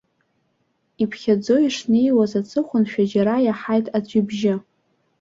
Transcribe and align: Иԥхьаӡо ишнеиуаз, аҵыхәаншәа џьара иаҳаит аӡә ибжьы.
Иԥхьаӡо 1.03 1.55
ишнеиуаз, 1.67 2.31
аҵыхәаншәа 2.39 3.03
џьара 3.11 3.35
иаҳаит 3.45 3.85
аӡә 3.97 4.13
ибжьы. 4.19 4.53